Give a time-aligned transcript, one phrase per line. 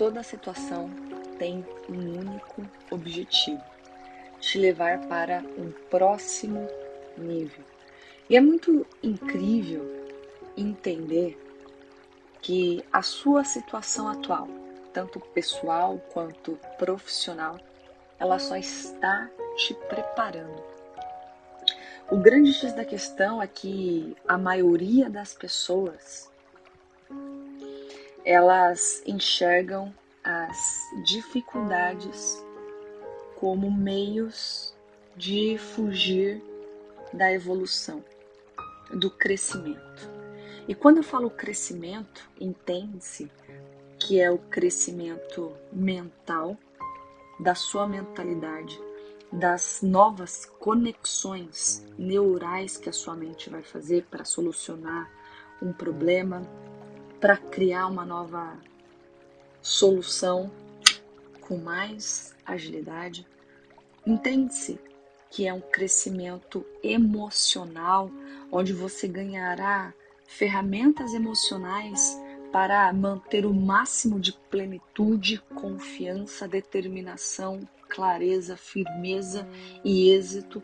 [0.00, 0.88] Toda situação
[1.38, 3.62] tem um único objetivo:
[4.40, 6.66] te levar para um próximo
[7.18, 7.62] nível.
[8.26, 9.84] E é muito incrível
[10.56, 11.38] entender
[12.40, 14.48] que a sua situação atual,
[14.94, 17.60] tanto pessoal quanto profissional,
[18.18, 20.64] ela só está te preparando.
[22.10, 26.29] O grande X da questão é que a maioria das pessoas
[28.30, 32.40] elas enxergam as dificuldades
[33.34, 34.72] como meios
[35.16, 36.40] de fugir
[37.12, 38.04] da evolução,
[38.92, 40.08] do crescimento.
[40.68, 43.28] E quando eu falo crescimento, entende-se
[43.98, 46.56] que é o crescimento mental,
[47.40, 48.80] da sua mentalidade,
[49.32, 55.10] das novas conexões neurais que a sua mente vai fazer para solucionar
[55.60, 56.42] um problema,
[57.20, 58.56] para criar uma nova
[59.60, 60.50] solução
[61.40, 63.26] com mais agilidade.
[64.06, 64.80] Entende-se
[65.30, 68.10] que é um crescimento emocional,
[68.50, 69.92] onde você ganhará
[70.26, 72.18] ferramentas emocionais
[72.50, 79.46] para manter o máximo de plenitude, confiança, determinação, clareza, firmeza
[79.84, 80.62] e êxito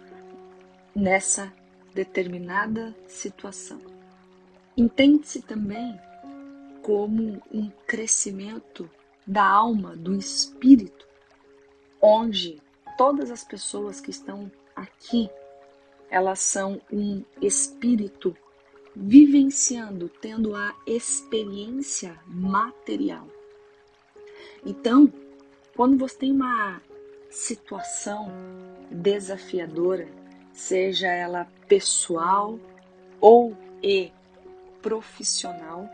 [0.94, 1.52] nessa
[1.94, 3.80] determinada situação.
[4.76, 5.98] Entende-se também
[6.86, 8.88] como um crescimento
[9.26, 11.04] da alma, do espírito,
[12.00, 12.62] onde
[12.96, 15.28] todas as pessoas que estão aqui,
[16.08, 18.36] elas são um espírito
[18.94, 23.26] vivenciando, tendo a experiência material.
[24.64, 25.12] Então,
[25.74, 26.80] quando você tem uma
[27.28, 28.30] situação
[28.92, 30.06] desafiadora,
[30.52, 32.60] seja ela pessoal
[33.20, 34.12] ou e
[34.80, 35.90] profissional,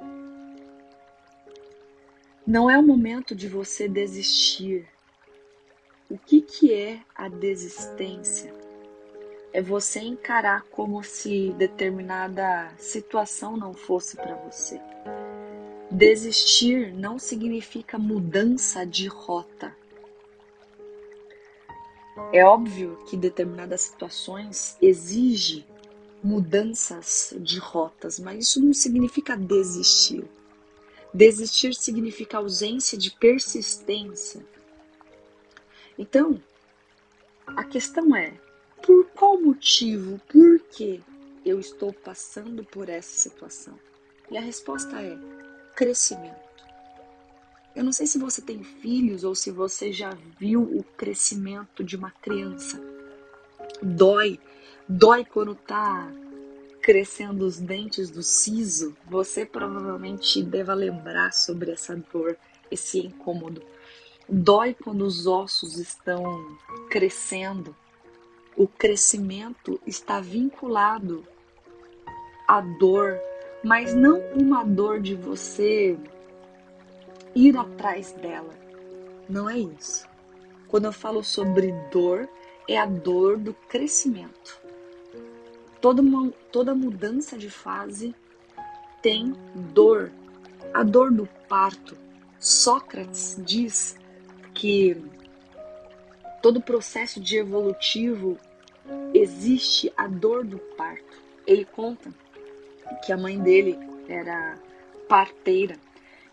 [2.47, 4.89] não é o momento de você desistir.
[6.11, 8.53] O que, que é a desistência?
[9.53, 14.81] É você encarar como se determinada situação não fosse para você.
[15.91, 19.77] Desistir não significa mudança de rota.
[22.33, 25.65] É óbvio que determinadas situações exigem
[26.23, 30.25] mudanças de rotas, mas isso não significa desistir.
[31.15, 34.45] Desistir significa ausência de persistência.
[35.99, 36.43] Então,
[37.47, 38.33] a questão é:
[38.83, 41.03] por qual motivo, por que
[41.45, 43.79] eu estou passando por essa situação?
[44.31, 45.19] E a resposta é:
[45.77, 46.41] crescimento.
[47.75, 51.97] Eu não sei se você tem filhos ou se você já viu o crescimento de
[51.97, 52.81] uma criança.
[53.83, 54.39] Dói,
[54.89, 56.11] dói quando tá
[56.83, 62.37] crescendo os dentes do siso, você provavelmente deva lembrar sobre essa dor,
[62.71, 63.63] esse incômodo.
[64.29, 66.59] Dói quando os ossos estão
[66.91, 67.75] crescendo.
[68.57, 71.25] O crescimento está vinculado
[72.49, 73.19] à dor,
[73.63, 75.97] mas não uma dor de você
[77.35, 78.55] ir atrás dela.
[79.29, 80.07] Não é isso.
[80.69, 82.29] Quando eu falo sobre dor,
[82.69, 84.62] é a dor do crescimento.
[85.83, 88.15] Toda, uma, toda mudança de fase
[89.03, 89.35] tem
[89.75, 90.13] dor.
[90.73, 91.99] A dor do parto.
[92.39, 93.97] Sócrates diz
[94.55, 94.97] que
[96.41, 98.39] todo processo de evolutivo
[99.13, 101.21] existe a dor do parto.
[101.47, 102.15] Ele conta
[103.05, 103.77] que a mãe dele
[104.09, 104.57] era
[105.09, 105.75] parteira.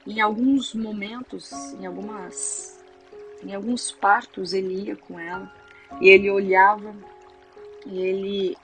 [0.05, 2.79] Em alguns momentos, em algumas
[3.43, 5.51] em alguns partos ele ia com ela
[6.01, 6.93] e ele olhava
[7.85, 8.57] e ele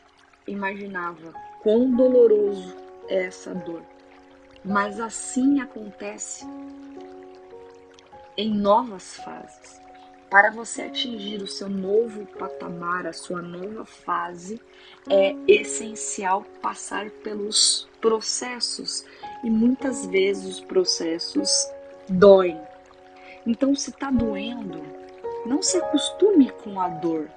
[0.47, 2.75] imaginava quão doloroso
[3.07, 3.81] é essa dor.
[4.63, 6.45] Mas assim acontece
[8.37, 9.81] em novas fases.
[10.29, 14.59] Para você atingir o seu novo patamar, a sua nova fase,
[15.09, 19.05] é essencial passar pelos processos
[19.43, 21.69] e muitas vezes os processos
[22.09, 22.59] doem.
[23.45, 24.81] Então, se está doendo,
[25.45, 27.29] não se acostume com a dor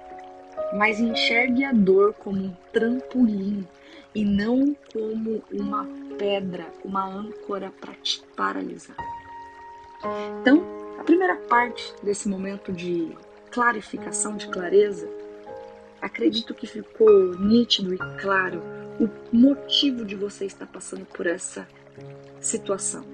[0.73, 3.67] mas enxergue a dor como um trampolim
[4.13, 5.87] e não como uma
[6.17, 8.97] pedra, uma âncora para te paralisar.
[10.41, 10.63] Então,
[10.99, 13.15] a primeira parte desse momento de
[13.51, 15.09] clarificação, de clareza,
[16.01, 18.61] acredito que ficou nítido e claro
[18.99, 21.67] o motivo de você estar passando por essa
[22.39, 23.05] situação.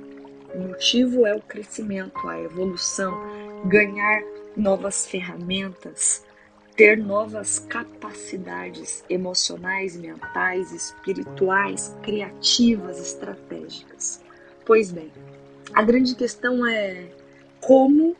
[0.53, 3.13] O motivo é o crescimento, a evolução,
[3.65, 4.23] ganhar
[4.55, 6.24] novas ferramentas,
[6.75, 14.21] ter novas capacidades emocionais, mentais, espirituais, criativas, estratégicas.
[14.65, 15.11] Pois bem,
[15.73, 17.07] a grande questão é
[17.61, 18.15] como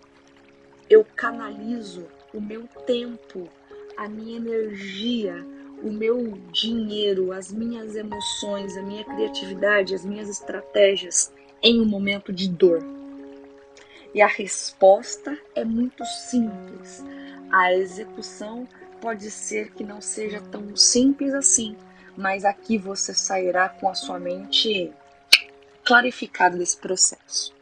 [0.90, 3.50] eu canalizo o meu tempo,
[3.98, 5.36] a minha energia,
[5.84, 12.32] o meu dinheiro, as minhas emoções, a minha criatividade, as minhas estratégias em um momento
[12.32, 12.95] de dor?
[14.16, 17.04] E a resposta é muito simples.
[17.52, 18.66] A execução
[19.02, 21.76] pode ser que não seja tão simples assim,
[22.16, 24.90] mas aqui você sairá com a sua mente
[25.84, 27.54] clarificada desse processo.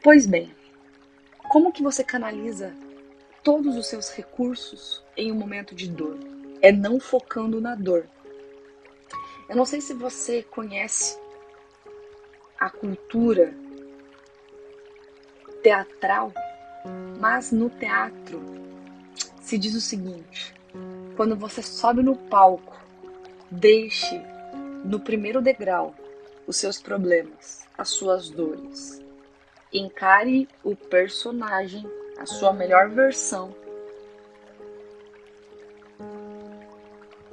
[0.00, 0.54] Pois bem,
[1.48, 2.72] como que você canaliza
[3.42, 6.20] todos os seus recursos em um momento de dor?
[6.62, 8.06] É não focando na dor.
[9.48, 11.18] Eu não sei se você conhece
[12.60, 13.52] a cultura
[15.64, 16.30] teatral,
[17.18, 18.38] mas no teatro
[19.40, 20.54] se diz o seguinte:
[21.16, 22.78] quando você sobe no palco,
[23.50, 24.20] deixe
[24.84, 25.94] no primeiro degrau
[26.46, 29.02] os seus problemas, as suas dores.
[29.72, 31.84] Encare o personagem,
[32.18, 33.52] a sua melhor versão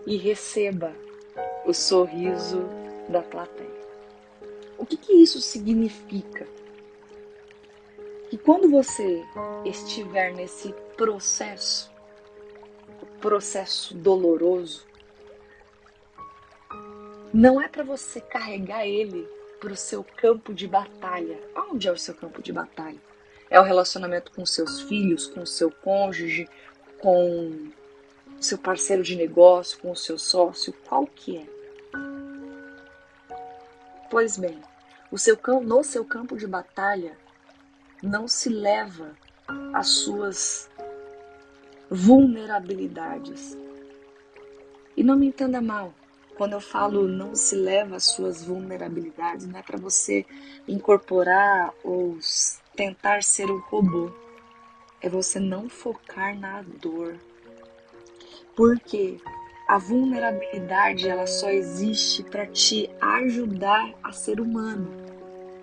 [0.07, 0.91] e receba
[1.65, 2.63] o sorriso
[3.09, 3.69] da plateia.
[4.77, 6.47] O que, que isso significa?
[8.31, 9.25] Que quando você
[9.65, 11.91] estiver nesse processo
[13.19, 14.87] processo doloroso,
[17.33, 19.27] não é para você carregar ele
[19.59, 21.37] para o seu campo de batalha.
[21.69, 23.01] Onde é o seu campo de batalha?
[23.49, 26.47] É o relacionamento com seus filhos, com seu cônjuge,
[26.99, 27.69] com
[28.39, 31.45] seu parceiro de negócio, com o seu sócio, qual que é?
[34.09, 34.57] Pois bem,
[35.11, 37.19] o seu, no seu campo de batalha
[38.01, 39.15] não se leva
[39.73, 40.69] as suas
[41.89, 43.57] vulnerabilidades.
[44.95, 45.93] E não me entenda mal,
[46.35, 50.25] quando eu falo não se leva às suas vulnerabilidades, não é para você
[50.67, 52.17] incorporar ou
[52.75, 54.11] tentar ser um robô.
[55.01, 57.17] É você não focar na dor.
[58.55, 59.19] Porque
[59.67, 65.10] a vulnerabilidade ela só existe para te ajudar a ser humano.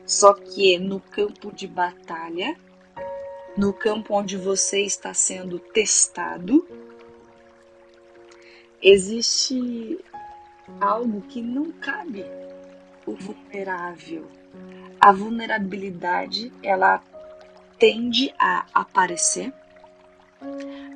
[0.09, 2.57] Só que no campo de batalha
[3.59, 6.65] no campo onde você está sendo testado,
[8.81, 9.99] existe
[10.81, 12.25] algo que não cabe
[13.05, 14.29] o vulnerável.
[15.01, 17.03] A vulnerabilidade, ela
[17.81, 19.53] tende a aparecer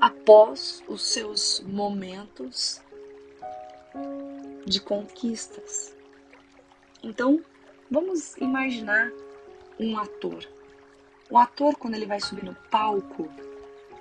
[0.00, 2.80] após os seus momentos
[4.64, 5.96] de conquistas.
[7.02, 7.42] Então,
[7.92, 9.12] vamos imaginar
[9.78, 10.48] um ator.
[11.30, 13.28] O ator, quando ele vai subir no palco,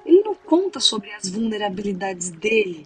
[0.06, 2.86] ele não conta sobre as vulnerabilidades dele,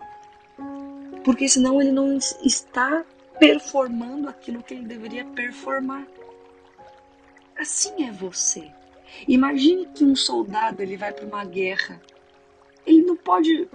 [1.23, 3.05] porque senão ele não está
[3.39, 6.07] performando aquilo que ele deveria performar.
[7.57, 8.71] Assim é você.
[9.27, 12.01] Imagine que um soldado ele vai para uma guerra.
[12.85, 13.67] Ele não pode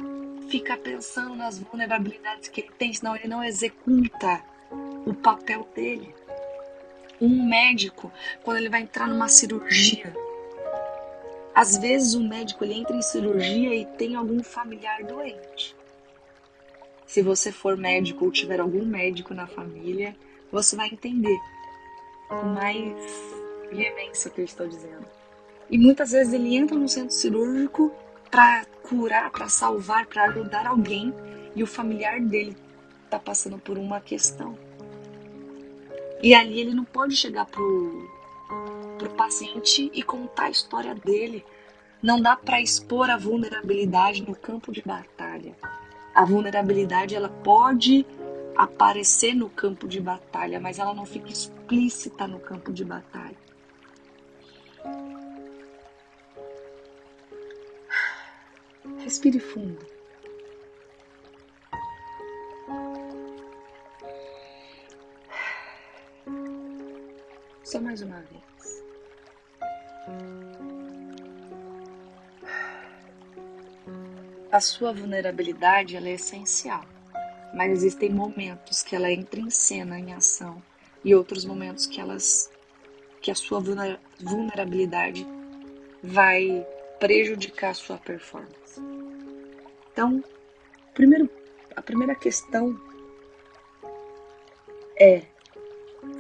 [0.48, 4.42] ficar pensando nas vulnerabilidades que ele tem, senão ele não executa
[5.06, 6.14] o papel dele.
[7.20, 8.10] Um médico,
[8.42, 10.14] quando ele vai entrar numa cirurgia,
[11.54, 15.76] às vezes o médico ele entra em cirurgia e tem algum familiar doente.
[17.06, 20.16] Se você for médico ou tiver algum médico na família,
[20.50, 21.38] você vai entender
[22.28, 22.94] com mais
[23.70, 25.04] veemência o que eu estou dizendo.
[25.68, 27.92] E muitas vezes ele entra no centro cirúrgico
[28.30, 31.12] para curar, para salvar, para ajudar alguém
[31.54, 32.56] e o familiar dele
[33.04, 34.56] está passando por uma questão.
[36.22, 38.08] E ali ele não pode chegar pro
[38.98, 41.44] para o paciente e contar a história dele.
[42.02, 45.56] Não dá para expor a vulnerabilidade no campo de batalha.
[46.14, 48.04] A vulnerabilidade ela pode
[48.54, 53.36] aparecer no campo de batalha, mas ela não fica explícita no campo de batalha.
[58.98, 59.99] Respire fundo.
[67.90, 68.84] Mais uma vez.
[74.52, 76.84] A sua vulnerabilidade é essencial,
[77.52, 80.62] mas existem momentos que ela entra em cena, em ação,
[81.04, 82.48] e outros momentos que elas
[83.20, 83.60] que a sua
[84.20, 85.26] vulnerabilidade
[86.00, 86.64] vai
[87.00, 88.80] prejudicar a sua performance.
[89.92, 90.22] Então,
[90.94, 91.28] primeiro,
[91.74, 92.80] a primeira questão
[94.96, 95.24] é: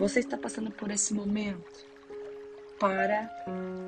[0.00, 1.90] você está passando por esse momento?
[2.80, 3.28] para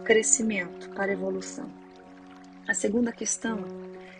[0.04, 1.66] crescimento, para evolução.
[2.68, 3.64] A segunda questão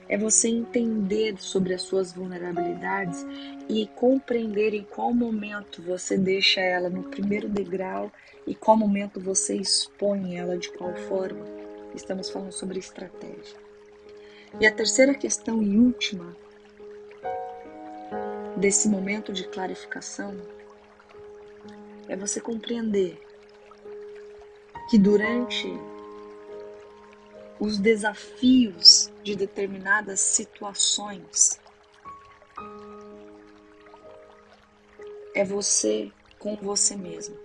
[0.09, 3.25] é você entender sobre as suas vulnerabilidades
[3.69, 8.11] e compreender em qual momento você deixa ela no primeiro degrau
[8.47, 11.45] e qual momento você expõe ela de qual forma.
[11.95, 13.59] Estamos falando sobre estratégia.
[14.59, 16.35] E a terceira questão e última
[18.57, 20.35] desse momento de clarificação
[22.09, 23.21] é você compreender
[24.91, 25.69] que durante
[27.59, 31.61] os desafios de determinadas situações
[35.35, 37.37] é você com você mesmo.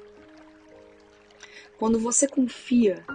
[1.77, 3.05] Quando você confia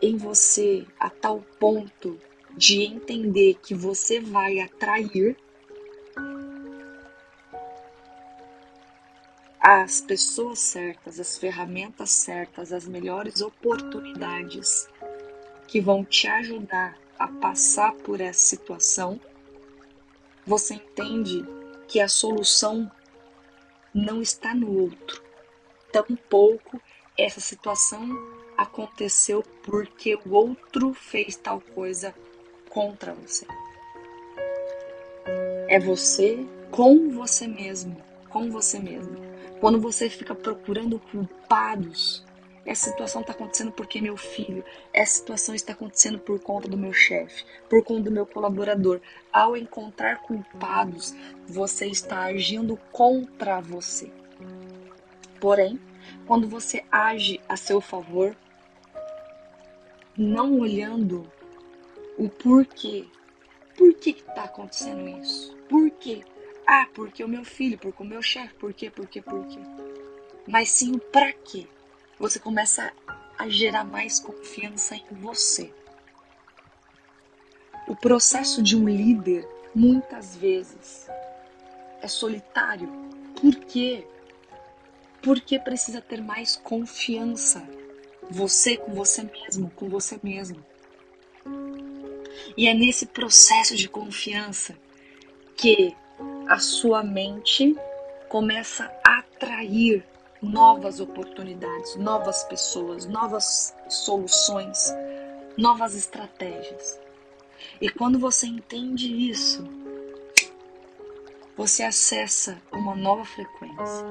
[0.00, 2.18] em você a tal ponto
[2.56, 5.36] de entender que você vai atrair
[9.70, 14.88] as pessoas certas, as ferramentas certas, as melhores oportunidades
[15.66, 19.20] que vão te ajudar a passar por essa situação,
[20.46, 21.44] você entende
[21.86, 22.90] que a solução
[23.92, 25.22] não está no outro.
[25.92, 26.80] Tampouco
[27.18, 28.08] essa situação
[28.56, 32.14] aconteceu porque o outro fez tal coisa
[32.70, 33.46] contra você.
[35.68, 36.38] É você
[36.70, 39.27] com você mesmo, com você mesmo.
[39.60, 42.24] Quando você fica procurando culpados,
[42.64, 46.92] essa situação está acontecendo porque meu filho, essa situação está acontecendo por conta do meu
[46.92, 49.00] chefe, por conta do meu colaborador.
[49.32, 51.14] Ao encontrar culpados,
[51.46, 54.12] você está agindo contra você.
[55.40, 55.80] Porém,
[56.26, 58.36] quando você age a seu favor,
[60.16, 61.26] não olhando
[62.18, 63.06] o porquê.
[63.76, 65.56] Por que está acontecendo isso?
[65.68, 66.22] Por quê?
[66.70, 69.58] Ah, porque o meu filho, porque o meu chefe, por quê, por quê, por quê?
[70.46, 71.66] Mas sim o para quê.
[72.18, 72.92] Você começa
[73.38, 75.72] a gerar mais confiança em você.
[77.86, 81.08] O processo de um líder, muitas vezes,
[82.02, 82.86] é solitário.
[83.40, 84.06] Por quê?
[85.22, 87.66] Porque precisa ter mais confiança.
[88.30, 90.62] Você com você mesmo, com você mesmo.
[92.54, 94.76] E é nesse processo de confiança
[95.56, 95.96] que
[96.48, 97.76] a sua mente
[98.28, 100.02] começa a atrair
[100.40, 104.94] novas oportunidades, novas pessoas, novas soluções,
[105.58, 106.98] novas estratégias.
[107.80, 109.62] E quando você entende isso,
[111.54, 114.06] você acessa uma nova frequência.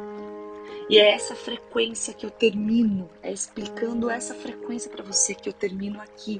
[0.89, 5.53] E é essa frequência que eu termino, é explicando essa frequência para você que eu
[5.53, 6.39] termino aqui.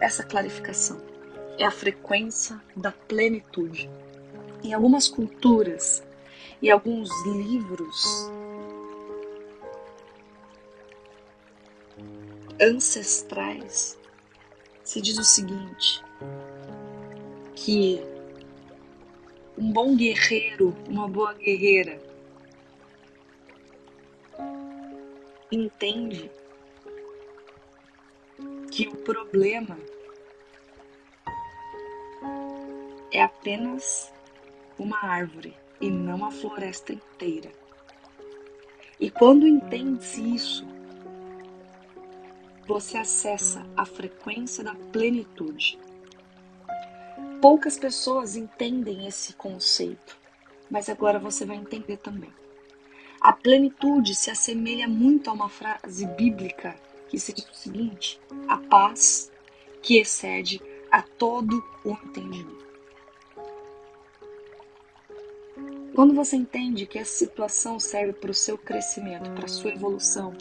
[0.00, 1.02] Essa clarificação
[1.58, 3.90] é a frequência da plenitude.
[4.64, 6.02] Em algumas culturas
[6.62, 8.30] e alguns livros
[12.58, 14.00] ancestrais
[14.82, 16.02] se diz o seguinte:
[17.54, 18.00] que
[19.58, 22.02] um bom guerreiro, uma boa guerreira,
[25.52, 26.30] entende
[28.72, 29.78] que o problema
[33.12, 34.13] é apenas
[34.78, 37.50] uma árvore e não a floresta inteira.
[38.98, 40.66] E quando entende-se isso,
[42.66, 45.78] você acessa a frequência da plenitude.
[47.40, 50.16] Poucas pessoas entendem esse conceito,
[50.70, 52.32] mas agora você vai entender também.
[53.20, 56.74] A plenitude se assemelha muito a uma frase bíblica
[57.08, 59.30] que se diz o seguinte: a paz
[59.82, 62.64] que excede a todo o entendimento.
[65.94, 70.34] Quando você entende que essa situação serve para o seu crescimento, para a sua evolução,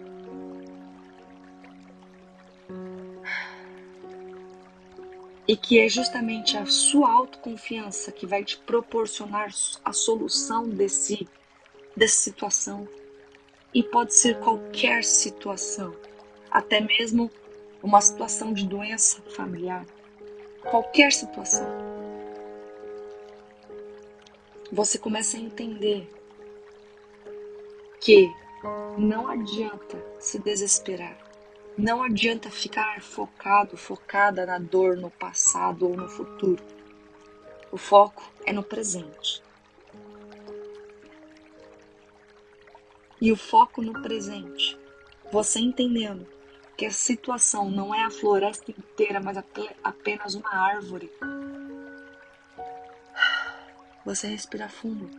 [5.48, 9.53] e que é justamente a sua autoconfiança que vai te proporcionar
[9.86, 11.27] a solução desse
[11.95, 12.88] dessa situação.
[13.72, 15.95] E pode ser qualquer situação,
[16.50, 17.29] até mesmo
[17.83, 19.86] uma situação de doença familiar,
[20.63, 21.92] qualquer situação
[24.74, 26.10] você começa a entender
[28.01, 28.27] que
[28.98, 31.15] não adianta se desesperar.
[31.77, 36.63] Não adianta ficar focado, focada na dor, no passado ou no futuro.
[37.72, 39.44] O foco é no presente.
[43.22, 44.77] E o foco no presente,
[45.32, 46.27] você entendendo
[46.75, 49.38] que a situação não é a floresta inteira, mas
[49.84, 51.12] apenas uma árvore
[54.05, 55.10] você respira fundo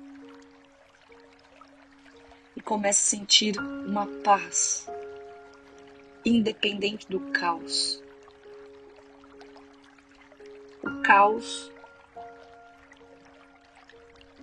[2.56, 4.86] e começa a sentir uma paz
[6.24, 8.02] independente do caos.
[10.82, 11.72] O caos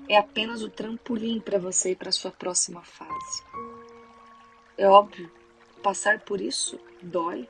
[0.10, 3.44] é apenas o trampolim para você ir para sua próxima fase.
[4.78, 5.32] É óbvio,
[5.84, 7.48] passar por isso dói,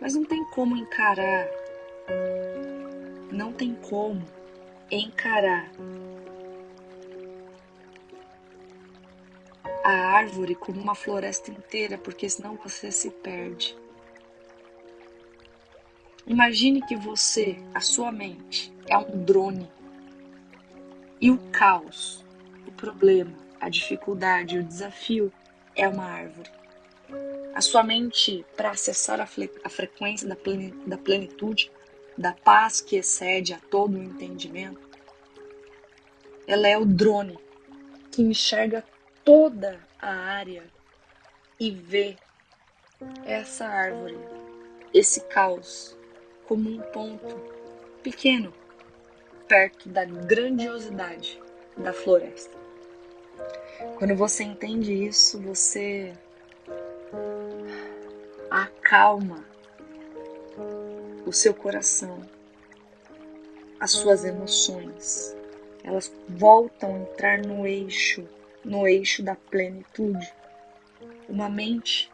[0.00, 1.48] mas não tem como encarar.
[3.32, 4.39] Não tem como
[4.90, 5.70] encarar
[9.84, 13.76] a árvore como uma floresta inteira, porque senão você se perde.
[16.26, 19.68] Imagine que você, a sua mente, é um drone
[21.20, 22.24] e o caos,
[22.66, 25.32] o problema, a dificuldade, o desafio
[25.74, 26.50] é uma árvore.
[27.54, 29.24] A sua mente, para acessar a,
[29.64, 31.70] a frequência da, plen da plenitude,
[32.16, 34.88] da paz que excede a todo o entendimento,
[36.46, 37.38] ela é o drone
[38.10, 38.84] que enxerga
[39.24, 40.64] toda a área
[41.58, 42.16] e vê
[43.24, 44.18] essa árvore,
[44.92, 45.96] esse caos,
[46.46, 47.36] como um ponto
[48.02, 48.52] pequeno
[49.46, 51.40] perto da grandiosidade
[51.76, 52.56] da floresta.
[53.98, 56.12] Quando você entende isso, você
[58.50, 59.44] acalma
[61.30, 62.28] o seu coração,
[63.78, 65.36] as suas emoções.
[65.84, 68.28] Elas voltam a entrar no eixo,
[68.64, 70.34] no eixo da plenitude.
[71.28, 72.10] Uma mente,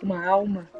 [0.00, 0.70] uma alma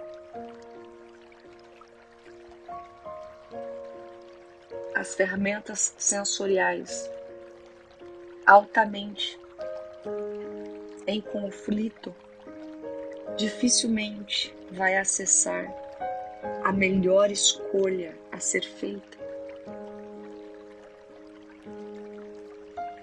[4.94, 7.10] as ferramentas sensoriais
[8.46, 9.36] altamente
[11.08, 12.14] em conflito,
[13.36, 15.81] dificilmente vai acessar
[16.64, 19.18] a melhor escolha a ser feita.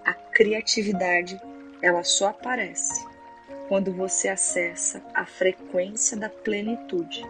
[0.06, 1.40] A criatividade,
[1.81, 3.05] ela só aparece
[3.68, 7.24] quando você acessa a frequência da plenitude.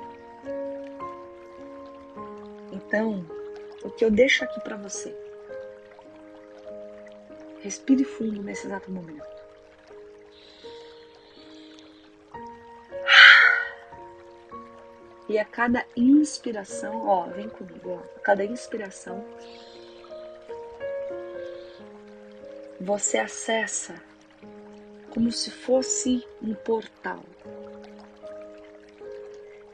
[2.72, 3.26] Então,
[3.84, 5.16] o que eu deixo aqui para você.
[7.62, 9.39] Respire fundo nesse exato momento.
[15.30, 19.24] E a cada inspiração, ó, vem comigo, ó, a cada inspiração,
[22.82, 23.94] você acessa
[25.12, 27.20] como se fosse um portal.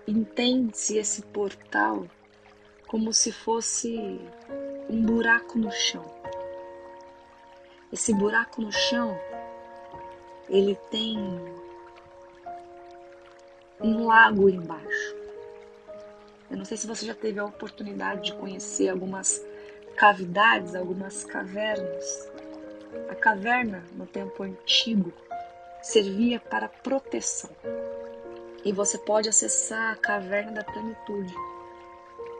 [0.05, 2.05] Entende-se esse portal
[2.85, 4.19] como se fosse
[4.89, 6.03] um buraco no chão.
[7.93, 9.17] Esse buraco no chão,
[10.49, 11.17] ele tem
[13.79, 15.24] um lago embaixo.
[16.49, 19.43] Eu não sei se você já teve a oportunidade de conhecer algumas
[19.95, 22.29] cavidades, algumas cavernas.
[23.09, 25.11] A caverna, no tempo antigo,
[25.81, 27.49] servia para proteção.
[28.63, 31.33] E você pode acessar a caverna da plenitude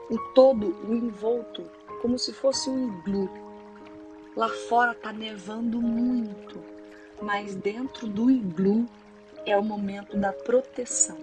[0.08, 1.68] o todo, o envolto,
[2.00, 3.28] como se fosse um iglu.
[4.36, 6.62] Lá fora tá nevando muito,
[7.20, 8.86] mas dentro do iglu
[9.44, 11.18] é o momento da proteção.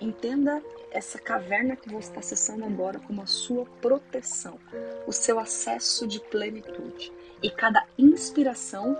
[0.00, 4.58] Entenda essa caverna que você está acessando agora como a sua proteção,
[5.06, 7.12] o seu acesso de plenitude.
[7.42, 8.96] E cada inspiração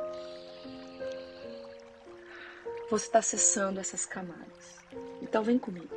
[2.90, 4.79] você está acessando essas camadas.
[5.20, 5.94] Então vem comigo.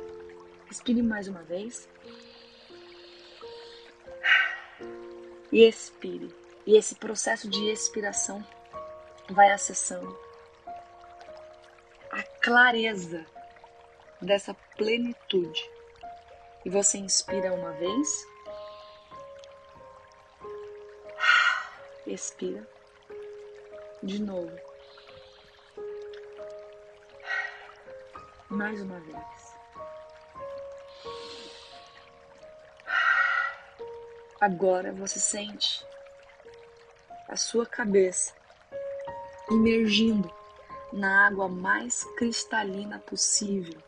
[0.66, 1.88] Respire mais uma vez.
[5.52, 6.34] e expire.
[6.66, 8.44] E esse processo de expiração
[9.28, 10.18] vai acessando
[12.10, 13.26] a clareza
[14.20, 15.70] dessa plenitude.
[16.64, 18.26] E você inspira uma vez,
[22.06, 22.66] expira
[24.02, 24.56] de novo,
[28.48, 29.54] mais uma vez.
[34.40, 35.86] Agora você sente
[37.28, 38.34] a sua cabeça
[39.50, 40.28] imergindo
[40.92, 43.80] na água mais cristalina possível.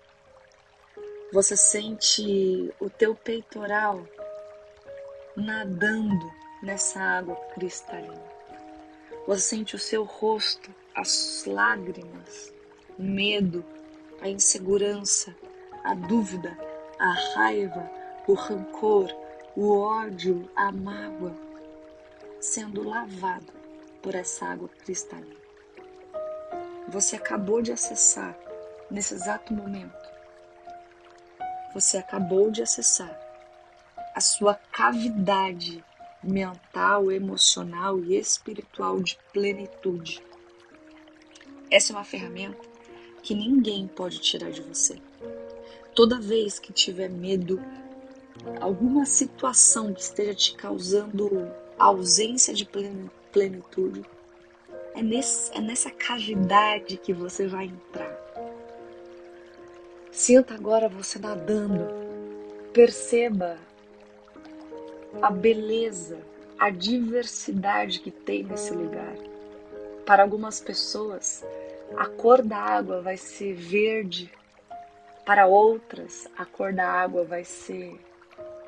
[1.35, 4.07] Você sente o teu peitoral
[5.37, 8.23] nadando nessa água cristalina.
[9.27, 12.55] Você sente o seu rosto, as lágrimas,
[12.97, 13.65] o medo,
[14.21, 15.35] a insegurança,
[15.83, 16.57] a dúvida,
[17.01, 17.91] a raiva,
[18.29, 19.09] o rancor,
[19.57, 21.35] o ódio, a mágoa
[22.39, 23.53] sendo lavado
[24.01, 25.35] por essa água cristalina.
[26.87, 28.39] Você acabou de acessar
[28.89, 30.14] nesse exato momento.
[31.75, 33.19] Você acabou de acessar
[34.15, 35.85] a sua cavidade
[36.23, 40.23] mental, emocional e espiritual de plenitude.
[41.71, 42.59] Essa é uma ferramenta
[43.23, 45.01] que ninguém pode tirar de você.
[45.95, 47.61] Toda vez que tiver medo,
[48.61, 52.69] alguma situação que esteja te causando ausência de
[53.33, 54.05] plenitude,
[54.95, 58.34] é, nesse, é nessa cavidade que você vai entrar.
[60.15, 61.89] Sinta agora você nadando.
[62.73, 63.59] Perceba
[65.21, 66.17] a beleza,
[66.57, 69.17] a diversidade que tem nesse lugar.
[70.07, 71.45] Para algumas pessoas,
[71.97, 74.31] a cor da água vai ser verde,
[75.27, 77.99] para outras, a cor da água vai ser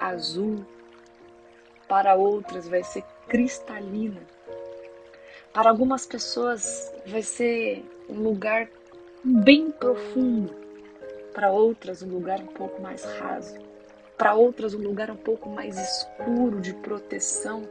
[0.01, 0.67] azul,
[1.87, 4.21] para outras, vai ser cristalina.
[5.53, 8.69] Para algumas pessoas, vai ser um lugar
[9.23, 10.66] bem profundo,
[11.37, 13.59] para outras, um lugar um pouco mais raso,
[14.17, 17.69] para outras, um lugar um pouco mais escuro de proteção,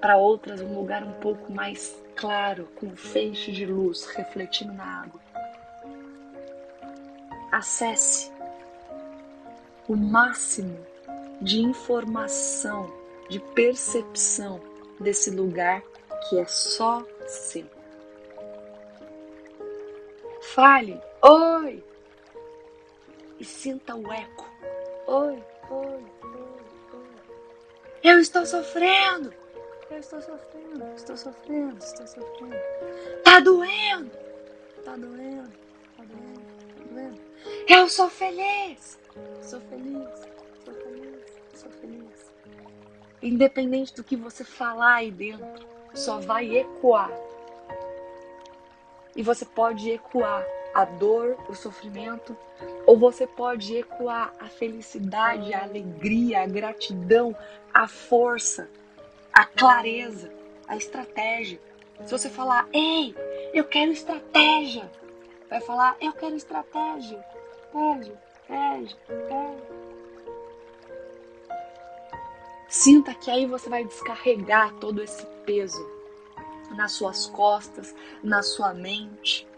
[0.00, 5.20] para outras, um lugar um pouco mais claro, com feixe de luz refletindo na água.
[7.52, 8.32] Acesse
[9.86, 10.84] o máximo
[11.40, 12.92] de informação,
[13.28, 14.60] de percepção
[14.98, 15.84] desse lugar
[16.28, 17.64] que é só seu.
[20.52, 21.84] Fale, oi!
[23.38, 24.50] E sinta o eco.
[25.06, 27.18] Oi, oi, oi, oi.
[28.02, 29.32] Eu estou sofrendo!
[29.90, 32.56] Eu estou sofrendo, estou sofrendo, estou sofrendo.
[33.22, 34.10] Tá doendo!
[34.84, 35.50] Tá doendo,
[35.96, 36.40] tá doendo,
[36.76, 37.20] tá doendo.
[37.68, 38.98] Eu sou feliz!
[39.40, 40.08] Sou feliz,
[40.64, 41.24] sou feliz,
[41.54, 42.32] sou feliz.
[43.22, 47.10] Independente do que você falar aí dentro, só vai ecoar.
[49.16, 50.46] E você pode ecoar
[50.78, 52.36] a dor, o sofrimento,
[52.86, 57.36] ou você pode ecoar a felicidade, a alegria, a gratidão,
[57.74, 58.70] a força,
[59.32, 60.30] a clareza,
[60.68, 61.60] a estratégia.
[62.04, 63.12] Se você falar, ei,
[63.52, 64.88] eu quero estratégia,
[65.50, 67.18] vai falar, eu quero estratégia,
[67.64, 69.78] estratégia, estratégia, estratégia.
[72.68, 75.84] Sinta que aí você vai descarregar todo esse peso
[76.76, 79.48] nas suas costas, na sua mente,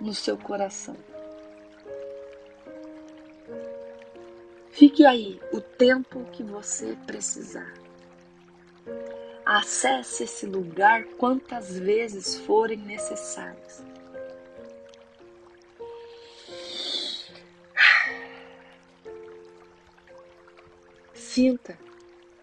[0.00, 0.96] no seu coração.
[4.70, 7.74] Fique aí o tempo que você precisar.
[9.44, 13.84] Acesse esse lugar quantas vezes forem necessárias.
[21.12, 21.78] Sinta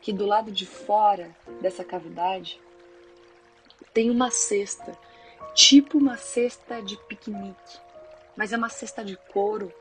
[0.01, 2.61] que do lado de fora dessa cavidade
[3.93, 4.97] tem uma cesta,
[5.57, 7.79] tipo uma cesta de piquenique,
[8.35, 9.73] mas é uma cesta de couro.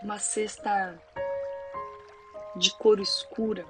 [0.00, 0.96] Uma cesta
[2.54, 3.66] de cor escura.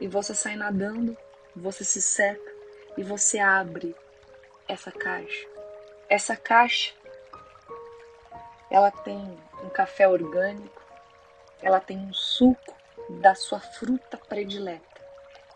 [0.00, 1.14] E você sai nadando,
[1.54, 2.50] você se seca
[2.96, 3.94] e você abre
[4.66, 5.46] essa caixa.
[6.08, 6.94] Essa caixa
[8.70, 10.82] ela tem um café orgânico,
[11.60, 12.74] ela tem um suco
[13.20, 14.87] da sua fruta predileta,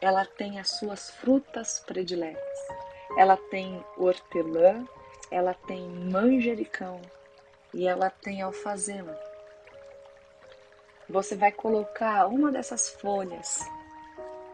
[0.02, 2.58] ela tem as suas frutas prediletas,
[3.16, 4.86] ela tem hortelã,
[5.30, 7.00] ela tem manjericão
[7.72, 9.16] e ela tem alfazema
[11.12, 13.60] você vai colocar uma dessas folhas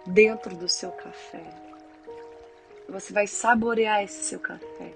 [0.07, 1.45] dentro do seu café.
[2.89, 4.93] Você vai saborear esse seu café.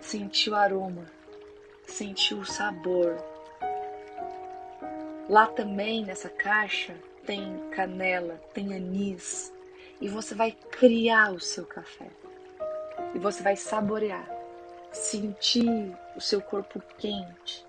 [0.00, 1.04] Sentir o aroma,
[1.86, 3.22] sentir o sabor.
[5.28, 6.96] Lá também nessa caixa
[7.28, 9.52] tem canela, tem anis,
[10.00, 12.08] e você vai criar o seu café.
[13.14, 14.26] E você vai saborear,
[14.90, 17.66] sentir o seu corpo quente,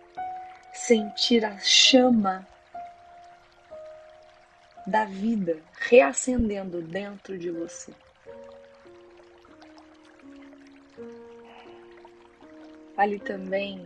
[0.74, 2.48] sentir a chama
[4.88, 7.94] da vida reacendendo dentro de você.
[12.96, 13.84] Ali também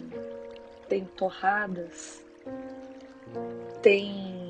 [0.87, 2.23] tem torradas,
[3.81, 4.42] tem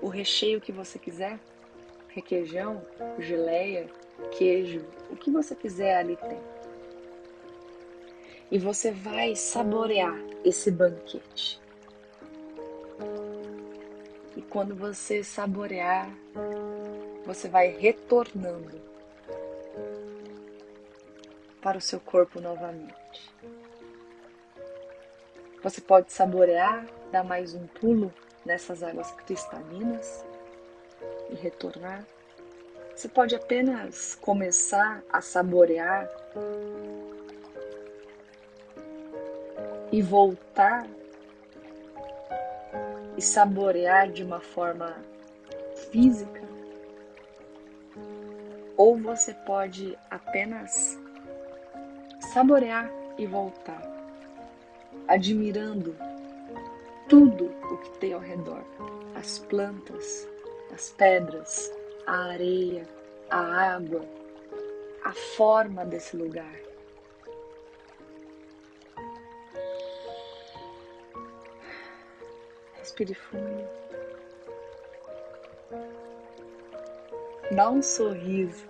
[0.00, 1.38] o recheio que você quiser,
[2.08, 2.82] requeijão,
[3.18, 3.86] geleia,
[4.32, 6.38] queijo, o que você quiser ali tem
[8.50, 11.60] e você vai saborear esse banquete.
[14.36, 16.10] E quando você saborear,
[17.24, 18.80] você vai retornando
[21.62, 23.30] para o seu corpo novamente.
[25.62, 28.12] Você pode saborear, dar mais um pulo
[28.44, 30.24] nessas águas cristalinas
[31.30, 32.04] e retornar.
[32.94, 36.08] Você pode apenas começar a saborear
[39.90, 40.86] e voltar
[43.16, 44.96] e saborear de uma forma
[45.90, 46.40] física,
[48.76, 50.98] ou você pode apenas
[52.32, 53.82] saborear e voltar
[55.08, 55.96] admirando
[57.10, 58.64] tudo o que tem ao redor:
[59.16, 60.26] as plantas,
[60.72, 61.70] as pedras,
[62.06, 62.88] a areia,
[63.28, 64.02] a água,
[65.04, 66.54] a forma desse lugar.
[72.78, 73.68] Respire fundo.
[77.50, 78.64] Dá um sorriso.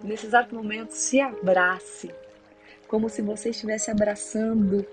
[0.00, 2.14] Nesse exato momento, se abrace,
[2.86, 4.86] como se você estivesse abraçando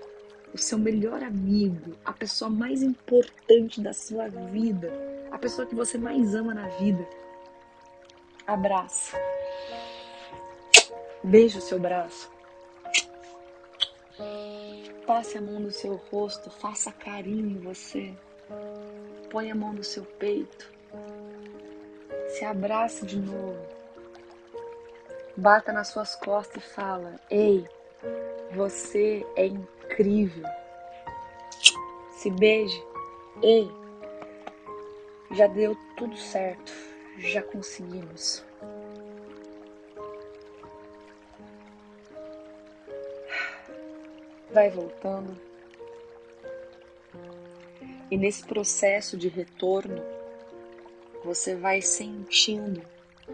[0.52, 4.92] o seu melhor amigo, a pessoa mais importante da sua vida,
[5.30, 7.06] a pessoa que você mais ama na vida.
[8.46, 9.16] Abraça.
[11.24, 12.30] Beije o seu braço.
[15.06, 18.14] Passe a mão no seu rosto, faça carinho em você.
[19.30, 20.70] Põe a mão no seu peito.
[22.28, 23.66] Se abrace de novo.
[25.36, 27.66] Bata nas suas costas e fala: Ei,
[28.54, 29.46] você é
[29.92, 30.44] incrível.
[32.12, 32.82] Se beije.
[33.42, 33.70] Ei,
[35.32, 36.72] já deu tudo certo.
[37.18, 38.44] Já conseguimos.
[44.52, 45.34] vai voltando.
[48.10, 50.02] E nesse processo de retorno,
[51.24, 52.82] você vai sentindo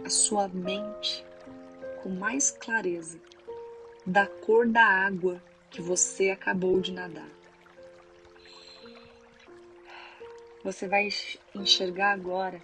[0.05, 1.27] a sua mente
[2.03, 3.19] com mais clareza
[4.07, 7.29] da cor da água que você acabou de nadar.
[10.65, 11.09] Você vai
[11.55, 12.63] enxergar agora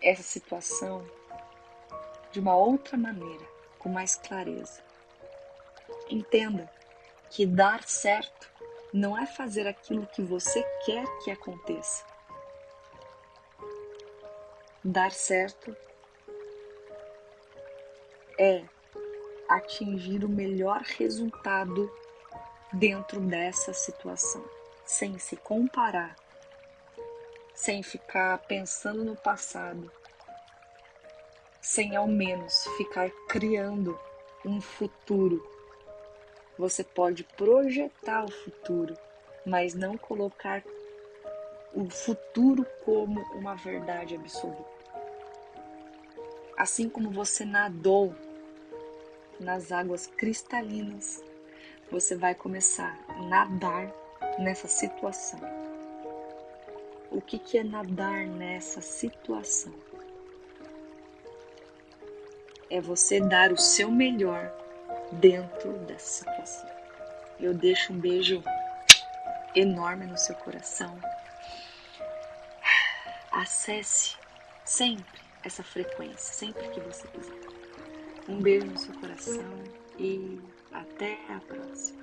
[0.00, 1.06] essa situação
[2.32, 3.44] de uma outra maneira,
[3.78, 4.82] com mais clareza.
[6.10, 6.70] Entenda
[7.30, 8.50] que dar certo
[8.92, 12.04] não é fazer aquilo que você quer que aconteça.
[14.82, 15.76] Dar certo
[18.38, 18.64] é
[19.48, 21.90] atingir o melhor resultado
[22.72, 24.44] dentro dessa situação,
[24.84, 26.16] sem se comparar,
[27.54, 29.90] sem ficar pensando no passado,
[31.60, 33.98] sem ao menos ficar criando
[34.44, 35.42] um futuro
[36.58, 38.98] você pode projetar o futuro,
[39.46, 40.64] mas não colocar
[41.72, 44.66] o futuro como uma verdade absoluta.
[46.56, 48.12] Assim como você nadou
[49.40, 51.22] nas águas cristalinas,
[51.90, 53.92] você vai começar a nadar
[54.38, 55.40] nessa situação.
[57.10, 59.72] O que, que é nadar nessa situação?
[62.70, 64.52] É você dar o seu melhor
[65.12, 66.68] dentro dessa situação.
[67.40, 68.42] Eu deixo um beijo
[69.54, 70.98] enorme no seu coração.
[73.32, 74.16] Acesse
[74.64, 77.57] sempre essa frequência, sempre que você quiser.
[78.28, 79.62] Um beijo no seu coração
[79.98, 80.38] e
[80.70, 81.98] até a próxima.